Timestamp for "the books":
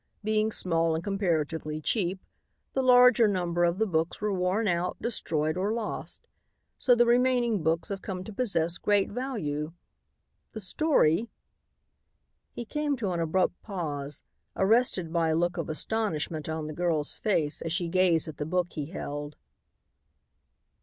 3.77-4.19